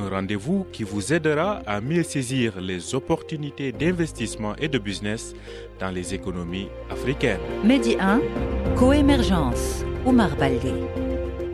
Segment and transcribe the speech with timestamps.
[0.00, 5.34] un rendez-vous qui vous aidera à mieux saisir les opportunités d'investissement et de business
[5.78, 7.40] dans les économies africaines.
[7.64, 8.20] Medi 1,
[8.76, 10.72] Coémergence, Omar Baldé.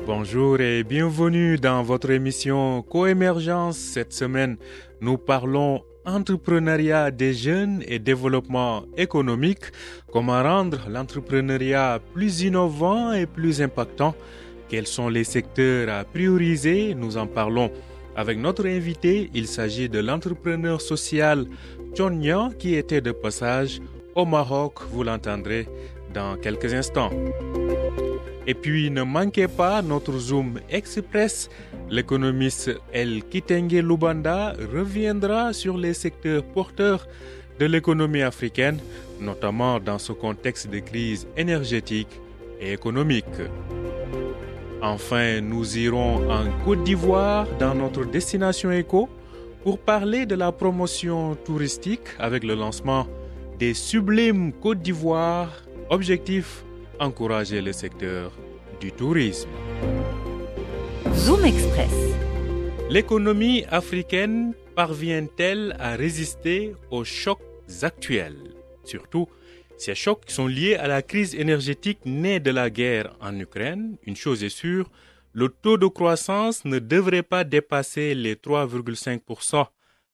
[0.06, 3.76] Bonjour et bienvenue dans votre émission Coémergence.
[3.76, 4.56] Cette semaine,
[5.00, 9.72] nous parlons entrepreneuriat des jeunes et développement économique,
[10.12, 14.14] comment rendre l'entrepreneuriat plus innovant et plus impactant,
[14.68, 17.72] quels sont les secteurs à prioriser, nous en parlons
[18.16, 21.46] avec notre invité, il s'agit de l'entrepreneur social
[21.94, 23.80] John Nya qui était de passage
[24.14, 25.68] au Maroc, vous l'entendrez
[26.14, 27.10] dans quelques instants.
[28.46, 31.50] Et puis ne manquez pas notre Zoom Express.
[31.90, 37.06] L'économiste El Kitenge Lubanda reviendra sur les secteurs porteurs
[37.58, 38.78] de l'économie africaine,
[39.20, 42.20] notamment dans ce contexte de crise énergétique
[42.60, 43.24] et économique.
[44.82, 49.08] Enfin, nous irons en Côte d'Ivoire dans notre destination éco
[49.62, 53.06] pour parler de la promotion touristique avec le lancement
[53.58, 55.50] des sublimes Côte d'Ivoire.
[55.88, 56.64] Objectif
[56.98, 58.32] encourager le secteur
[58.80, 59.48] du tourisme.
[61.14, 62.14] Zoom Express.
[62.90, 67.40] L'économie africaine parvient-elle à résister aux chocs
[67.82, 68.54] actuels?
[68.84, 69.26] Surtout,
[69.78, 73.96] ces chocs sont liés à la crise énergétique née de la guerre en Ukraine.
[74.04, 74.90] Une chose est sûre,
[75.32, 79.66] le taux de croissance ne devrait pas dépasser les 3,5%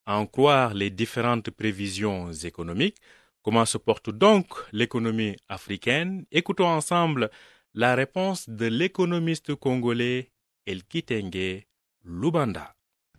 [0.07, 2.97] à en croire les différentes prévisions économiques.
[3.43, 6.25] Comment se porte donc l'économie africaine?
[6.33, 7.31] Écoutons ensemble
[7.75, 10.33] la réponse de l'économiste congolais
[10.67, 11.67] El Kitenge
[12.05, 12.75] Lubanda.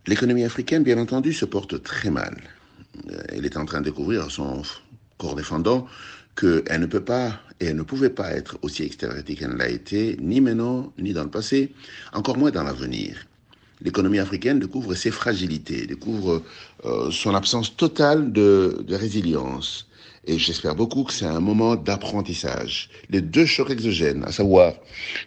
[0.06, 2.36] L'économie africaine, bien entendu, se porte très mal.
[3.30, 4.62] Elle est en train de découvrir son
[5.16, 5.86] corps défendant
[6.36, 10.16] qu'elle ne peut pas et elle ne pouvait pas être aussi extravertie qu'elle l'a été,
[10.20, 11.72] ni maintenant, ni dans le passé,
[12.12, 13.26] encore moins dans l'avenir.
[13.80, 16.42] L'économie africaine découvre ses fragilités, découvre
[16.84, 19.86] euh, son absence totale de, de résilience.
[20.26, 22.88] Et j'espère beaucoup que c'est un moment d'apprentissage.
[23.10, 24.72] Les deux chocs exogènes, à savoir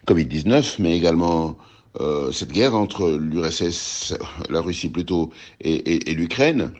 [0.07, 1.57] Covid-19, mais également
[1.99, 4.15] euh, cette guerre entre l'URSS,
[4.49, 5.31] la Russie plutôt,
[5.61, 6.71] et, et, et l'Ukraine,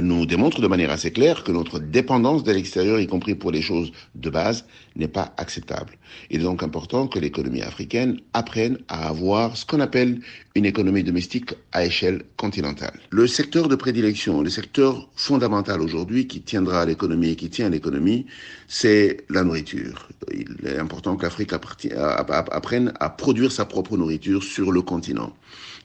[0.00, 3.62] nous démontre de manière assez claire que notre dépendance de l'extérieur, y compris pour les
[3.62, 4.66] choses de base,
[4.96, 5.94] n'est pas acceptable.
[6.30, 10.20] Il est donc important que l'économie africaine apprenne à avoir ce qu'on appelle
[10.54, 12.98] une économie domestique à échelle continentale.
[13.10, 17.66] Le secteur de prédilection, le secteur fondamental aujourd'hui qui tiendra à l'économie et qui tient
[17.66, 18.26] à l'économie,
[18.68, 20.08] c'est la nourriture.
[20.32, 25.32] Il est important que l'Afrique apprenne à produire sa propre nourriture sur le continent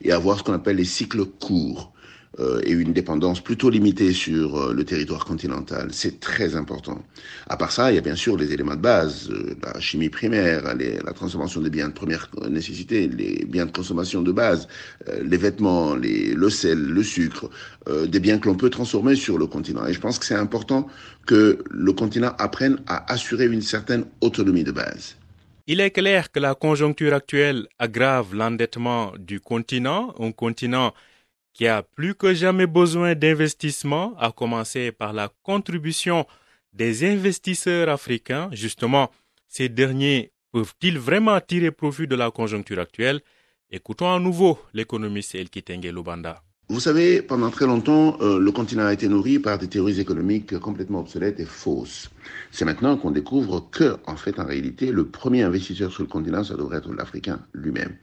[0.02, 1.92] et avoir ce qu'on appelle les cycles courts
[2.38, 5.88] euh, et une dépendance plutôt limitée sur euh, le territoire continental.
[5.90, 7.02] C'est très important.
[7.48, 10.10] À part ça, il y a bien sûr les éléments de base, euh, la chimie
[10.10, 14.68] primaire, la transformation des biens de première nécessité, les biens de consommation de base,
[15.22, 17.50] les vêtements, le sel, le sucre,
[18.06, 19.84] des biens que l'on peut transformer sur le continent.
[19.86, 20.86] Et je pense que c'est important
[21.26, 25.16] que le continent apprenne à assurer une certaine autonomie de base.
[25.66, 30.92] Il est clair que la conjoncture actuelle aggrave l'endettement du continent, un continent
[31.60, 36.24] qui a plus que jamais besoin d'investissement, à commencer par la contribution
[36.72, 38.48] des investisseurs africains.
[38.50, 39.10] Justement,
[39.46, 43.20] ces derniers peuvent-ils vraiment tirer profit de la conjoncture actuelle?
[43.70, 46.42] Écoutons à nouveau l'économiste El Kitenge Lubanda.
[46.70, 50.58] Vous savez, pendant très longtemps, euh, le continent a été nourri par des théories économiques
[50.60, 52.08] complètement obsolètes et fausses.
[52.52, 56.42] C'est maintenant qu'on découvre que, en fait, en réalité, le premier investisseur sur le continent,
[56.42, 57.96] ça devrait être l'Africain lui-même.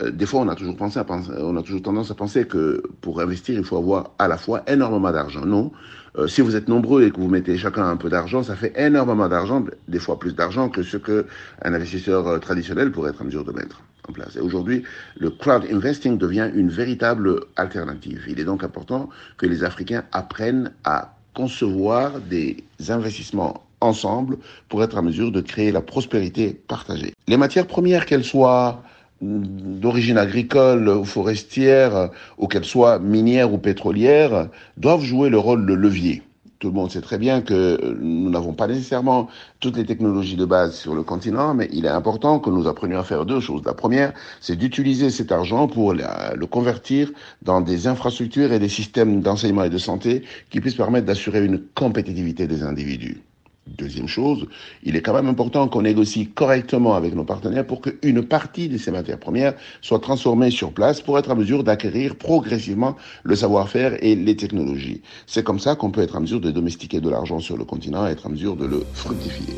[0.00, 2.46] Euh, des fois, on a toujours pensé à penser, on a toujours tendance à penser
[2.46, 5.44] que pour investir, il faut avoir à la fois énormément d'argent.
[5.44, 5.72] Non.
[6.16, 8.72] Euh, si vous êtes nombreux et que vous mettez chacun un peu d'argent, ça fait
[8.76, 11.26] énormément d'argent, des fois plus d'argent que ce que
[11.62, 14.36] un investisseur euh, traditionnel pourrait être en mesure de mettre en place.
[14.36, 14.82] Et aujourd'hui,
[15.18, 18.24] le crowd investing devient une véritable alternative.
[18.28, 19.08] Il est donc important
[19.38, 25.72] que les Africains apprennent à concevoir des investissements ensemble pour être en mesure de créer
[25.72, 27.12] la prospérité partagée.
[27.26, 28.82] Les matières premières, qu'elles soient
[29.20, 35.74] d'origine agricole ou forestière, ou qu'elles soient minières ou pétrolières, doivent jouer le rôle de
[35.74, 36.22] levier.
[36.58, 39.28] tout le monde sait très bien que nous n'avons pas nécessairement
[39.60, 42.98] toutes les technologies de base sur le continent, mais il est important que nous apprenions
[42.98, 43.62] à faire deux choses.
[43.66, 47.10] La première, c'est d'utiliser cet argent pour le convertir
[47.42, 51.60] dans des infrastructures et des systèmes d'enseignement et de santé qui puissent permettre d'assurer une
[51.74, 53.22] compétitivité des individus.
[53.66, 54.46] Deuxième chose,
[54.82, 58.76] il est quand même important qu'on négocie correctement avec nos partenaires pour qu'une partie de
[58.76, 63.96] ces matières premières soit transformée sur place pour être à mesure d'acquérir progressivement le savoir-faire
[64.04, 65.00] et les technologies.
[65.26, 68.06] C'est comme ça qu'on peut être à mesure de domestiquer de l'argent sur le continent
[68.06, 69.54] et être à mesure de le fructifier.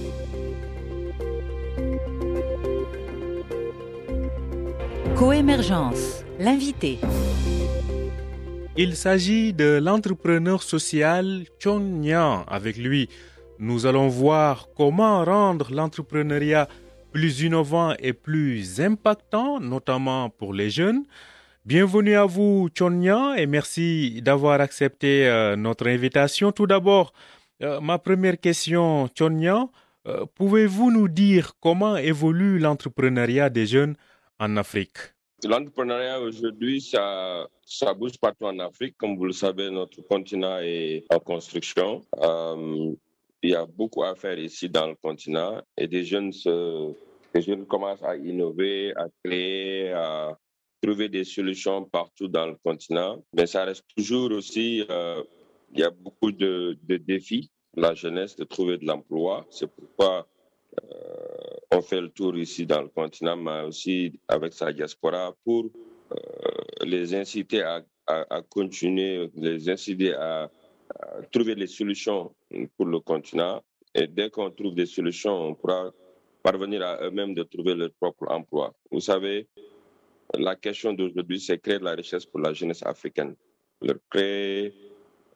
[5.17, 7.00] Coémergence, l'invité.
[8.76, 12.44] Il s'agit de l'entrepreneur social Chon Nian.
[12.47, 13.08] Avec lui,
[13.58, 16.69] nous allons voir comment rendre l'entrepreneuriat
[17.12, 21.05] plus innovant et plus impactant, notamment pour les jeunes.
[21.64, 26.53] Bienvenue à vous, Chonya, et merci d'avoir accepté euh, notre invitation.
[26.53, 27.12] Tout d'abord,
[27.62, 29.69] euh, ma première question, Chonya,
[30.06, 33.97] euh, pouvez-vous nous dire comment évolue l'entrepreneuriat des jeunes
[34.38, 34.99] en Afrique?
[35.44, 38.97] L'entrepreneuriat aujourd'hui, ça, ça bouge partout en Afrique.
[38.97, 42.03] Comme vous le savez, notre continent est en construction.
[43.42, 46.92] Il y a beaucoup à faire ici dans le continent et des jeunes, se,
[47.34, 50.36] des jeunes commencent à innover, à créer, à
[50.82, 53.22] trouver des solutions partout dans le continent.
[53.34, 55.22] Mais ça reste toujours aussi, euh,
[55.72, 59.46] il y a beaucoup de, défis la jeunesse de trouver de l'emploi.
[59.50, 60.26] C'est pourquoi
[60.82, 65.66] euh, on fait le tour ici dans le continent, mais aussi avec sa diaspora pour
[66.12, 66.16] euh,
[66.84, 67.82] les inciter à,
[68.48, 70.48] continuer, les inciter à
[71.32, 72.34] trouver les solutions
[72.76, 73.62] pour le continent.
[73.94, 75.90] Et dès qu'on trouve des solutions, on pourra
[76.43, 78.75] parvenir à eux-mêmes de trouver leur propre emploi.
[78.90, 79.48] Vous savez,
[80.34, 83.34] la question d'aujourd'hui, c'est créer de la richesse pour la jeunesse africaine,
[83.81, 84.75] leur créer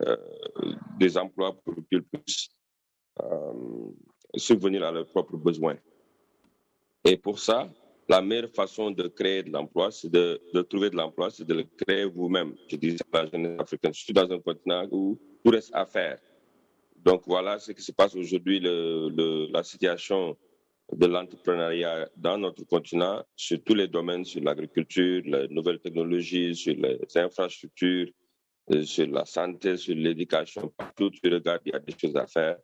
[0.03, 0.17] euh,
[0.99, 2.49] des emplois pour qu'ils puissent
[3.23, 3.53] euh,
[4.37, 5.77] subvenir à leurs propres besoins.
[7.05, 7.71] Et pour ça,
[8.09, 11.65] la meilleure façon de créer de l'emploi, c'est de, trouver de l'emploi, c'est de le
[11.65, 12.55] créer vous-même.
[12.69, 13.95] Je dis la jeunesse africaine.
[13.95, 16.19] Je suis dans un continent où tout reste à faire.
[16.97, 20.37] Donc voilà ce qui se passe aujourd'hui, la situation
[20.93, 26.75] de l'entrepreneuriat dans notre continent sur tous les domaines, sur l'agriculture, les nouvelles technologies, sur
[26.75, 28.09] les infrastructures,
[28.73, 32.27] euh, sur la santé, sur l'éducation, partout tu regardes, il y a des choses à
[32.27, 32.57] faire.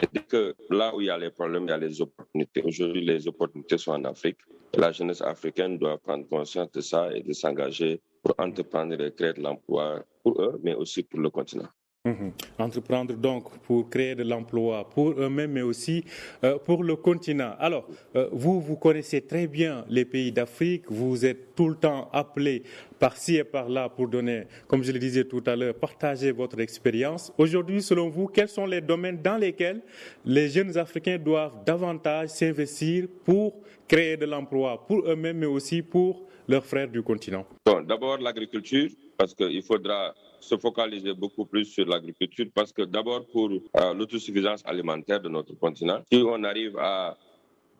[0.00, 2.62] Et dès que là où il y a les problèmes, il y a les opportunités.
[2.62, 4.38] Aujourd'hui, les opportunités sont en Afrique.
[4.74, 9.32] La jeunesse africaine doit prendre conscience de ça et de s'engager pour entreprendre et créer
[9.32, 11.68] de l'emploi pour eux, mais aussi pour le continent.
[12.08, 12.32] Mhm.
[12.58, 16.04] Entreprendre donc pour créer de l'emploi pour eux-mêmes, mais aussi
[16.42, 17.52] euh, pour le continent.
[17.58, 22.08] Alors, euh, vous, vous connaissez très bien les pays d'Afrique, vous êtes tout le temps
[22.12, 22.62] appelé
[22.98, 27.30] par-ci et par-là pour donner, comme je le disais tout à l'heure, partager votre expérience.
[27.36, 29.82] Aujourd'hui, selon vous, quels sont les domaines dans lesquels
[30.24, 33.54] les jeunes Africains doivent davantage s'investir pour
[33.86, 37.44] créer de l'emploi pour eux-mêmes, mais aussi pour leurs frères du continent?
[37.66, 43.26] Bon, D'abord, l'agriculture, parce qu'il faudra se focaliser beaucoup plus sur l'agriculture parce que d'abord
[43.26, 47.16] pour euh, l'autosuffisance alimentaire de notre continent, si on arrive à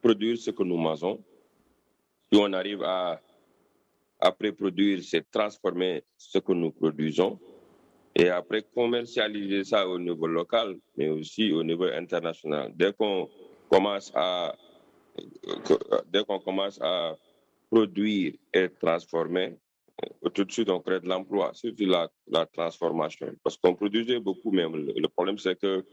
[0.02, 1.22] produire ce que nous mangeons,
[2.32, 3.20] si on arrive à,
[4.20, 7.38] après produire, c'est transformer ce que nous produisons
[8.14, 12.72] et après commercialiser ça au niveau local, mais aussi au niveau international.
[12.74, 13.28] Dès qu'on
[13.70, 14.56] commence à,
[16.12, 17.16] dès qu'on commence à
[17.70, 19.56] produire et transformer,
[20.34, 23.34] tout de suite, on crée de l'emploi, surtout la, la transformation.
[23.42, 25.84] Parce qu'on produisait beaucoup, mais le, problème, c'est que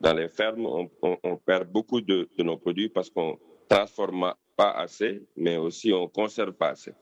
[0.00, 3.36] dans les fermes, on, on, perd beaucoup de, de, nos produits parce qu'on ne
[3.68, 6.92] transforme pas assez, mais aussi on ne conserve pas assez.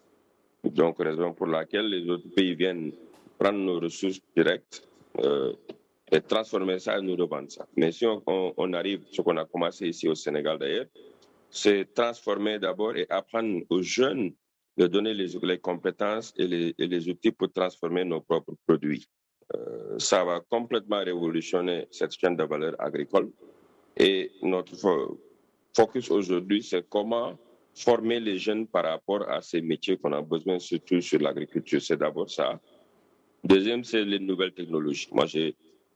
[0.65, 2.93] Donc, raison pour laquelle les autres pays viennent
[3.39, 5.53] prendre nos ressources directes euh,
[6.13, 7.67] et transformer ça et nous revendre ça.
[7.77, 10.87] Mais si on, on arrive, ce qu'on a commencé ici au Sénégal d'ailleurs,
[11.51, 14.33] c'est transformer d'abord et apprendre aux jeunes
[14.77, 19.07] de donner les, compétences et les, outils pour transformer nos propres produits.
[19.55, 23.31] Euh, ça va complètement révolutionner cette chaîne de valeur agricole.
[23.97, 24.75] Et notre
[25.77, 27.39] focus aujourd'hui, c'est comment
[27.75, 31.81] former les jeunes par rapport à ces métiers qu'on a besoin, surtout sur l'agriculture.
[31.83, 32.61] C'est d'abord ça.
[33.45, 35.09] Deuxième, c'est les nouvelles technologies.
[35.13, 35.27] Moi,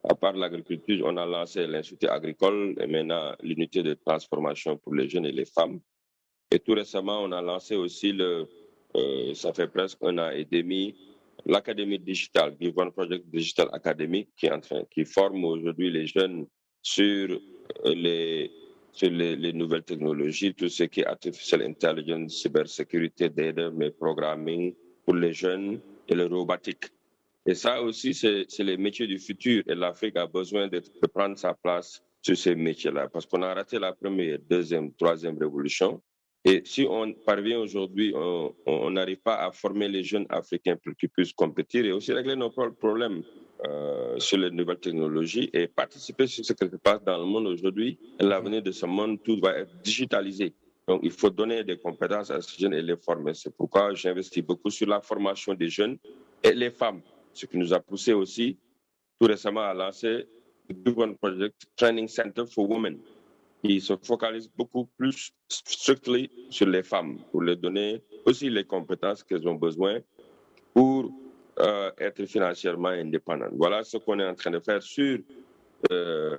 [0.03, 5.09] à part l'agriculture, on a lancé l'Institut agricole et maintenant l'unité de transformation pour les
[5.09, 5.79] jeunes et les femmes.
[6.51, 8.47] Et tout récemment, on a lancé aussi le,
[8.97, 10.95] euh, ça fait presque un an et demi.
[11.45, 16.47] L'Académie digitale, Givon Project Digital Academy, qui, enfin, qui forme aujourd'hui les jeunes
[16.81, 17.39] sur
[17.85, 24.73] euh, les, nouvelles technologies, tout ce qui est artificial intelligence, cybersécurité, data, mais programming
[25.05, 26.85] pour les jeunes et le robotique
[27.45, 29.63] Et ça aussi, c'est les métiers du futur.
[29.67, 30.81] Et l'Afrique a besoin de
[31.13, 33.07] prendre sa place sur ces métiers-là.
[33.07, 36.01] Parce qu'on a raté la première, deuxième, troisième révolution.
[36.47, 41.09] Et si on parvient aujourd'hui, on n'arrive pas à former les jeunes Africains pour qu'ils
[41.09, 43.21] puissent compétir et aussi régler nos problèmes
[43.67, 47.47] euh, sur les nouvelles technologies et participer sur ce qui se passe dans le monde
[47.47, 47.99] aujourd'hui.
[48.21, 50.53] L'avenir de ce monde, tout va être digitalisé.
[50.87, 53.33] Donc, il faut donner des compétences à ces jeunes et les former.
[53.33, 55.97] C'est pourquoi j'investis beaucoup sur la formation des jeunes
[56.41, 57.01] et les femmes,
[57.33, 58.57] ce qui nous a poussé aussi
[59.19, 60.27] tout récemment à lancer
[60.69, 62.99] le Project Training Center for Women,
[63.67, 69.23] qui se focalise beaucoup plus strictement sur les femmes pour leur donner aussi les compétences
[69.23, 69.99] qu'elles ont besoin
[70.73, 71.11] pour
[71.59, 73.51] euh, être financièrement indépendantes.
[73.53, 75.19] Voilà ce qu'on est en train de faire sur
[75.91, 76.37] euh,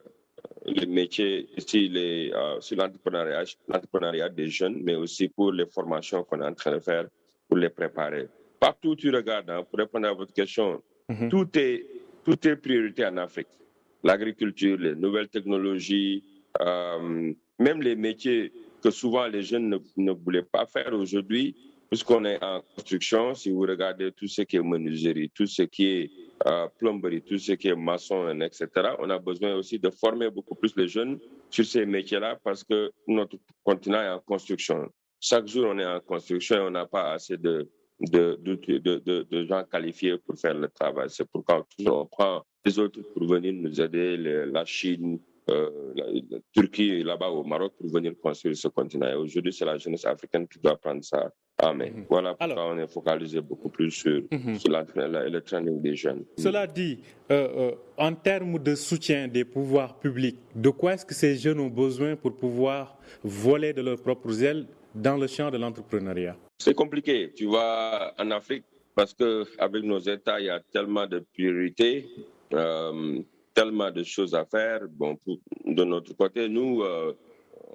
[0.65, 6.47] les métiers, les, euh, sur l'entrepreneuriat des jeunes, mais aussi pour les formations qu'on est
[6.47, 7.09] en train de faire
[7.47, 8.29] pour les préparer.
[8.59, 11.29] Partout où tu regardes, hein, pour répondre à votre question, mm-hmm.
[11.29, 11.85] tout, est,
[12.25, 13.49] tout est priorité en Afrique.
[14.03, 16.23] L'agriculture, les nouvelles technologies,
[16.61, 18.53] même les métiers
[18.83, 21.57] que souvent les jeunes ne, voulaient pas faire aujourd'hui,
[21.89, 25.87] puisqu'on est en construction, si vous regardez tout ce qui est menuiserie, tout ce qui
[25.87, 26.11] est
[26.47, 30.55] euh, plomberie, tout ce qui est maçon, etc., on a besoin aussi de former beaucoup
[30.55, 31.19] plus les jeunes
[31.51, 34.89] sur ces métiers-là parce que notre continent est en construction.
[35.21, 37.69] Chaque jour, on est en construction et on n'a pas assez de,
[38.01, 41.09] de, gens qualifiés pour faire le travail.
[41.11, 45.19] C'est pourquoi on prend les autres pour venir nous aider, la Chine,
[45.51, 49.09] euh, la, Turquie là-bas au Maroc pour venir construire ce continent.
[49.09, 51.31] Et aujourd'hui, c'est la jeunesse africaine qui doit prendre ça
[51.63, 51.91] en main.
[51.91, 52.07] Mhm.
[52.09, 54.59] Voilà pourquoi on est focalisé beaucoup plus sur, mhm.
[54.59, 56.25] sur le training des jeunes.
[56.37, 57.01] Cela dit,
[57.31, 61.61] euh, euh, en termes de soutien des pouvoirs publics, de quoi est-ce que ces jeunes
[61.61, 66.37] ont besoin pour pouvoir voler de leurs propres ailes dans le champ de l'entrepreneuriat?
[66.59, 67.33] C'est compliqué.
[67.35, 68.65] Tu vois, en Afrique,
[68.95, 72.07] parce qu'avec nos États, il y a tellement de priorités
[73.59, 74.81] tellement de choses à faire.
[74.89, 75.19] Bon,
[75.67, 77.13] de notre côté, nous, euh,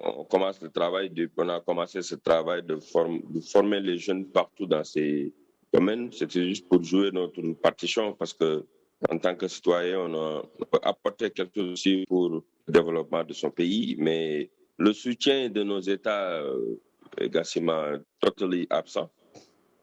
[0.01, 4.65] on commence le travail, on a commencé ce travail de, de former les jeunes partout
[4.65, 5.33] dans ces
[5.73, 6.09] domaines.
[6.13, 8.65] C'était juste pour jouer notre partition parce que
[9.09, 10.43] en tant que citoyen, on a
[10.83, 15.81] apporté quelque chose aussi pour le développement de son pays, mais le soutien de nos
[15.81, 16.79] États euh,
[17.17, 19.09] est quasiment totalement absent.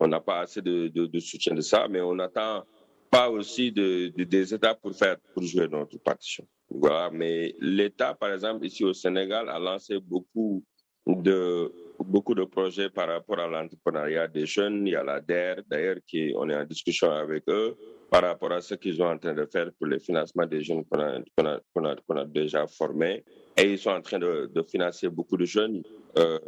[0.01, 0.91] On n'a pas assez de,
[1.21, 2.65] soutien de ça, mais on attend
[3.11, 6.47] pas aussi de, des États pour faire pour jouer notre partition.
[6.71, 10.65] Voilà, mais l'État, par exemple, ici au Sénégal, a lancé beaucoup
[11.07, 14.87] de beaucoup de projets par rapport à l'entrepreneuriat des jeunes.
[14.87, 17.77] Il y a la DER, d'ailleurs, qui on est en discussion avec eux
[18.11, 20.85] par rapport à ce qu'ils sont en train de faire pour le financement des jeunes
[20.87, 23.25] qu'on a, déjà formés.
[23.57, 25.83] Et ils sont en train de, de financer beaucoup de jeunes
[26.19, 26.39] euh,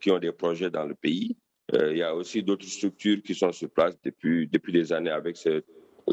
[0.00, 1.36] qui ont des projets dans le pays.
[1.74, 5.10] Euh, il y a aussi d'autres structures qui sont sur place depuis, depuis des années
[5.10, 5.62] avec ce,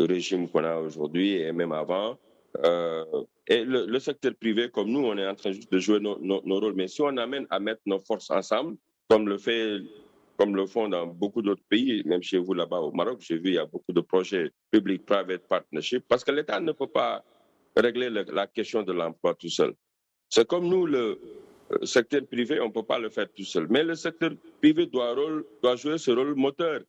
[0.04, 2.18] régime qu'on a aujourd'hui et même avant.
[2.64, 3.06] Euh,
[3.48, 6.60] et le, secteur privé, comme nous, on est en train juste de jouer nos, nos,
[6.60, 6.74] rôles.
[6.76, 8.78] Mais si on amène à mettre nos forces ensemble,
[9.10, 9.80] comme le fait,
[10.38, 13.50] comme le font dans beaucoup d'autres pays, même chez vous là-bas au Maroc, j'ai vu
[13.50, 17.24] il y a beaucoup de projets public-private partnership, parce que l'État ne peut pas
[17.76, 19.74] régler la question de l'emploi tout seul.
[20.30, 21.20] C'est comme nous, le
[21.84, 23.68] secteur privé, on ne peut pas le faire tout seul.
[23.70, 26.82] Mais le secteur privé doit, rôle, doit jouer ce rôle moteur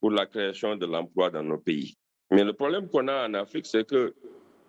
[0.00, 1.96] pour la création de l'emploi dans nos pays.
[2.30, 4.14] Mais le problème qu'on a en Afrique, c'est que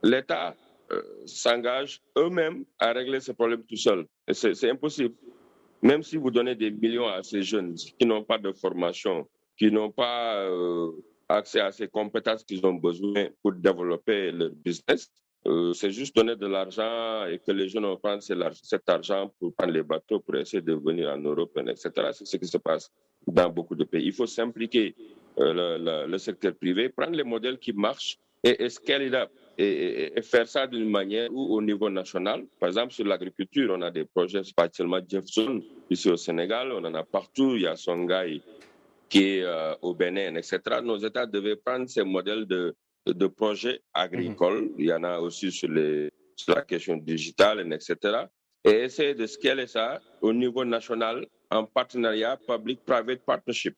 [0.03, 0.55] l'État
[0.91, 4.05] euh, s'engage eux-mêmes à régler ce problème tout seul.
[4.31, 5.15] C'est impossible.
[5.81, 9.71] Même si vous donnez des millions à ces jeunes qui n'ont pas de formation, qui
[9.71, 10.91] n'ont pas euh,
[11.29, 15.09] accès à ces compétences qu'ils ont besoin pour développer leur business,
[15.47, 19.53] euh, c'est juste donner de l'argent et que les jeunes vont prendre cet argent pour
[19.53, 21.91] prendre les bateaux pour essayer de venir en Europe, etc.
[22.13, 22.91] C'est ce qui se passe
[23.27, 24.05] dans beaucoup de pays.
[24.05, 24.95] Il faut s'impliquer
[25.39, 30.17] euh, le, le, secteur privé, prendre les modèles qui marchent et, et scale up et,
[30.17, 33.91] et, faire ça d'une manière où au niveau national, par exemple sur l'agriculture, on a
[33.91, 37.75] des projets, pas seulement Jefferson ici au Sénégal, on en a partout, il y a
[37.75, 38.41] Songhai
[39.09, 40.59] qui est euh, au Bénin, etc.
[40.83, 42.75] Nos États devaient prendre ces modèles de,
[43.05, 44.75] de, projets agricoles, mhm.
[44.77, 48.25] il y en a aussi sur, les, sur la question digitale, etc.
[48.63, 53.75] Et essayer de scaler ça au niveau national en partenariat public-private partnership.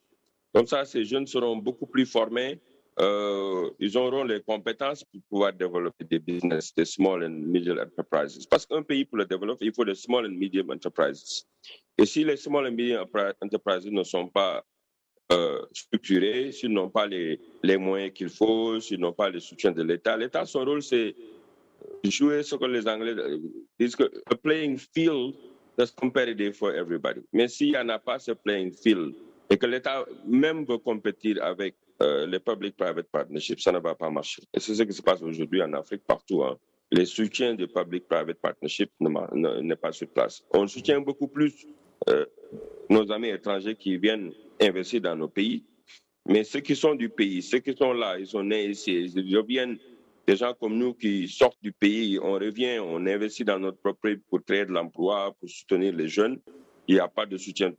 [0.54, 2.60] Comme ça, ces jeunes seront beaucoup plus formés.
[3.00, 8.44] Euh, ils auront les compétences pour pouvoir développer des business, des small and medium enterprises.
[8.46, 11.46] Parce qu'un pays, pour le développer, il faut des small and medium enterprises.
[11.96, 13.06] Et si les small and medium
[13.40, 14.64] enterprises ne sont pas
[15.30, 19.70] euh, structurés, s'ils n'ont pas les, les moyens qu'il faut, s'ils n'ont pas le soutien
[19.70, 21.14] de l'État, l'État, son rôle, c'est
[22.04, 23.14] jouer ce que les Anglais
[23.78, 25.34] disent que a playing field
[25.76, 27.20] that's competitive for everybody.
[27.32, 29.14] Mais s'il n'y en a pas ce playing field,
[29.50, 34.10] et que l'État même veut compétir avec euh, les public-private partnerships, ça ne va pas
[34.10, 34.42] marcher.
[34.54, 36.42] Et c'est ce qui se passe aujourd'hui en Afrique partout.
[36.44, 36.56] Hein.
[36.90, 40.42] Les soutiens de public-private partnerships n'est pas sur place.
[40.52, 41.66] On soutient beaucoup plus
[42.08, 42.24] euh,
[42.88, 45.64] nos amis étrangers qui viennent investir dans nos pays,
[46.26, 49.36] mais ceux qui sont du pays, ceux qui sont là, ils sont nés ici, ils
[49.36, 49.78] reviennent
[50.26, 54.00] des gens comme nous qui sortent du pays, on revient, on investit dans notre propre
[54.02, 56.38] pays pour créer de l'emploi, pour soutenir les jeunes.
[56.86, 57.72] Il n'y a pas de soutien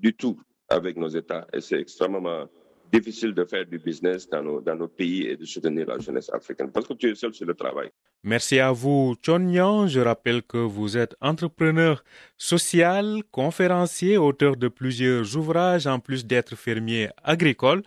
[0.00, 0.36] du tout
[0.72, 2.46] avec nos États et c'est extrêmement
[2.92, 6.30] difficile de faire du business dans nos, dans nos pays et de soutenir la jeunesse
[6.32, 7.88] africaine parce que tu es seul sur le travail.
[8.24, 12.04] Merci à vous, Chon Je rappelle que vous êtes entrepreneur
[12.36, 17.82] social, conférencier, auteur de plusieurs ouvrages en plus d'être fermier agricole.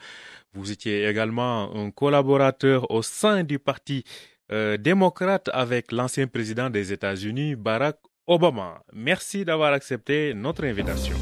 [0.54, 4.04] Vous étiez également un collaborateur au sein du Parti
[4.52, 8.84] euh, démocrate avec l'ancien président des États-Unis, Barack Obama.
[8.94, 11.16] Merci d'avoir accepté notre invitation.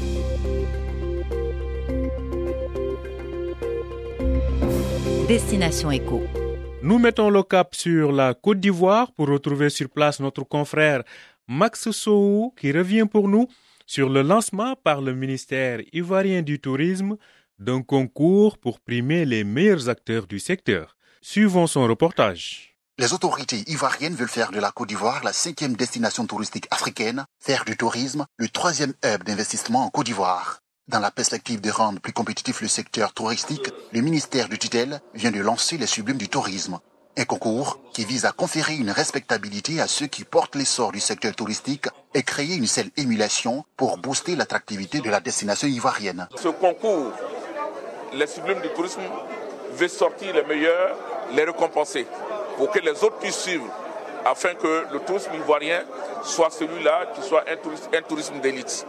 [5.28, 6.22] Destination Éco.
[6.82, 11.02] Nous mettons le cap sur la Côte d'Ivoire pour retrouver sur place notre confrère
[11.48, 13.48] Max Sou qui revient pour nous
[13.86, 17.16] sur le lancement par le ministère ivoirien du Tourisme
[17.58, 20.94] d'un concours pour primer les meilleurs acteurs du secteur.
[21.22, 22.76] Suivons son reportage.
[22.98, 27.64] Les autorités ivoiriennes veulent faire de la Côte d'Ivoire la cinquième destination touristique africaine, faire
[27.64, 30.60] du tourisme le troisième hub d'investissement en Côte d'Ivoire.
[30.86, 35.30] Dans la perspective de rendre plus compétitif le secteur touristique, le ministère du tutelle vient
[35.30, 36.78] de lancer les sublimes du tourisme.
[37.16, 41.34] Un concours qui vise à conférer une respectabilité à ceux qui portent l'essor du secteur
[41.34, 46.28] touristique et créer une seule émulation pour booster l'attractivité de la destination ivoirienne.
[46.36, 47.12] Ce concours
[48.12, 49.00] les sublimes du tourisme
[49.72, 50.96] veulent sortir les meilleurs,
[51.34, 52.06] les récompenser,
[52.58, 53.66] pour que les autres puissent suivre,
[54.26, 55.82] afin que le tourisme ivoirien
[56.24, 58.86] soit celui-là qui soit un tourisme d'élite.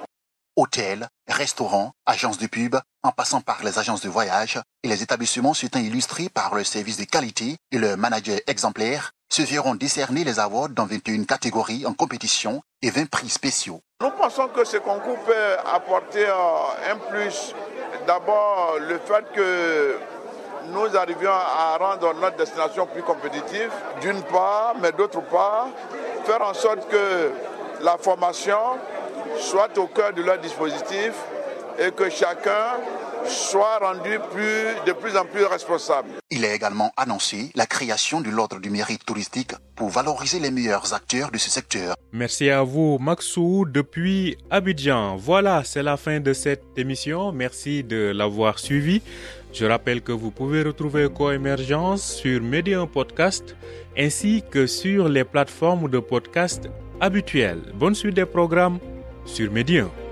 [0.55, 5.53] Hôtels, restaurants, agences de pub, en passant par les agences de voyage et les établissements
[5.53, 10.39] s'étant illustrés par le service de qualité et le manager exemplaire, se verront décerner les
[10.39, 13.81] awards dans 21 catégories en compétition et 20 prix spéciaux.
[14.01, 17.53] Nous pensons que ce concours peut apporter euh, un plus
[18.05, 19.97] D'abord, le fait que
[20.71, 23.71] nous arrivions à rendre notre destination plus compétitive,
[24.01, 25.69] d'une part, mais d'autre part,
[26.23, 27.31] faire en sorte que
[27.81, 28.57] la formation
[29.39, 31.13] soit au cœur de leur dispositif
[31.79, 32.79] et que chacun
[33.27, 36.09] soit rendu plus, de plus en plus responsable.
[36.29, 40.93] Il a également annoncé la création de l'ordre du mérite touristique pour valoriser les meilleurs
[40.93, 41.95] acteurs de ce secteur.
[42.11, 45.15] Merci à vous, Maxou, depuis Abidjan.
[45.17, 47.31] Voilà, c'est la fin de cette émission.
[47.31, 49.01] Merci de l'avoir suivi.
[49.53, 53.55] Je rappelle que vous pouvez retrouver Coémergence sur Medium Podcast
[53.97, 56.69] ainsi que sur les plateformes de podcast
[56.99, 57.61] habituelles.
[57.73, 58.79] Bonne suite des programmes
[59.25, 60.04] sur Medium.